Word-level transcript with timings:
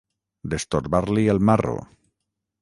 Destorbar-li 0.53 1.27
el 1.35 1.43
marro. 1.51 1.77